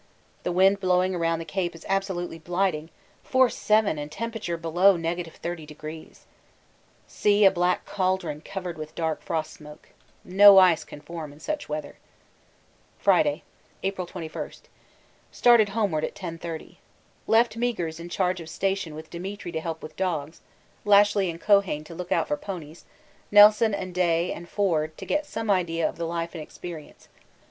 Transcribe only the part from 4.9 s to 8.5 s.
30°. Sea a black cauldron